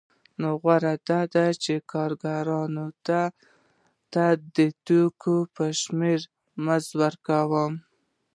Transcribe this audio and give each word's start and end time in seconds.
نو 0.41 0.49
غوره 0.61 0.93
ده 1.33 1.45
چې 1.63 1.73
کارګرانو 1.91 2.87
ته 4.15 4.25
د 4.55 4.57
توکو 4.85 5.35
په 5.55 5.65
شمېر 5.81 6.19
مزد 6.65 6.91
ورکړم 7.01 7.73